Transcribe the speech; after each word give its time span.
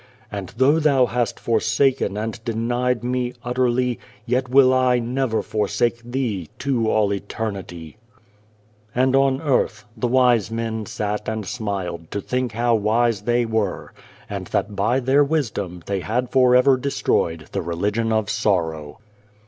"And 0.31 0.51
though 0.57 0.79
thou 0.79 1.05
hast 1.05 1.39
forsaken 1.39 2.17
and 2.17 2.43
denied 2.43 3.03
Me 3.03 3.33
utterly, 3.45 3.99
yet 4.25 4.49
will 4.49 4.73
I 4.73 4.97
never 4.97 5.43
forsake 5.43 6.01
thee 6.03 6.49
to 6.57 6.89
all 6.89 7.13
eternity!" 7.13 7.97
And 8.95 9.15
on 9.15 9.39
earth 9.43 9.85
the 9.95 10.07
wise 10.07 10.49
men 10.49 10.87
sat 10.87 11.29
and 11.29 11.45
smiled 11.45 12.09
to 12.09 12.19
think 12.19 12.53
how 12.53 12.73
wise 12.73 13.21
they 13.21 13.45
were, 13.45 13.93
and 14.27 14.47
that 14.47 14.75
by 14.75 14.99
their 14.99 15.23
wisdom 15.23 15.83
they 15.85 15.99
had 15.99 16.31
for 16.31 16.55
ever 16.55 16.77
destroyed 16.77 17.49
the 17.51 17.61
Religion 17.61 18.11
of 18.11 18.27
Sorrow. 18.27 18.97